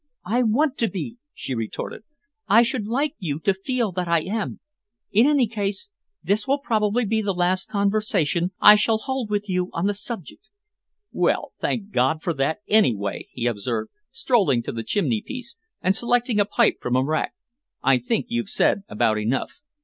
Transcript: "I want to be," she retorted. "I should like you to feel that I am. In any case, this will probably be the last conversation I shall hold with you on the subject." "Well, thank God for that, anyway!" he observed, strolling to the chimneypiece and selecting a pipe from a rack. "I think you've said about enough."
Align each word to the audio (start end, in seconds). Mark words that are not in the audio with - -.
"I 0.25 0.41
want 0.41 0.79
to 0.79 0.89
be," 0.89 1.19
she 1.31 1.53
retorted. 1.53 2.01
"I 2.47 2.63
should 2.63 2.87
like 2.87 3.13
you 3.19 3.39
to 3.41 3.53
feel 3.53 3.91
that 3.91 4.07
I 4.07 4.21
am. 4.21 4.59
In 5.11 5.27
any 5.27 5.45
case, 5.47 5.91
this 6.23 6.47
will 6.47 6.57
probably 6.57 7.05
be 7.05 7.21
the 7.21 7.35
last 7.35 7.69
conversation 7.69 8.49
I 8.59 8.73
shall 8.73 8.97
hold 8.97 9.29
with 9.29 9.47
you 9.47 9.69
on 9.73 9.85
the 9.85 9.93
subject." 9.93 10.49
"Well, 11.11 11.53
thank 11.61 11.91
God 11.91 12.23
for 12.23 12.33
that, 12.33 12.61
anyway!" 12.67 13.27
he 13.31 13.45
observed, 13.45 13.91
strolling 14.09 14.63
to 14.63 14.71
the 14.71 14.83
chimneypiece 14.83 15.55
and 15.83 15.95
selecting 15.95 16.39
a 16.39 16.45
pipe 16.45 16.77
from 16.81 16.95
a 16.95 17.03
rack. 17.05 17.35
"I 17.83 17.99
think 17.99 18.25
you've 18.27 18.49
said 18.49 18.81
about 18.89 19.19
enough." 19.19 19.61